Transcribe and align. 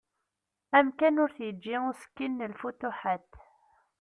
Amkan 0.77 1.15
ur 1.23 1.29
t-yeǧǧi 1.35 1.75
usekkin 1.89 2.33
n 2.45 2.49
“lfutuḥat”. 2.53 3.31